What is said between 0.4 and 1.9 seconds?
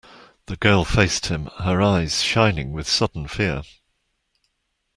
The girl faced him, her